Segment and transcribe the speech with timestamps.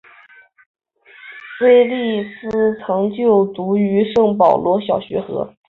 [1.61, 5.53] 威利斯曾就读于圣保罗小学和。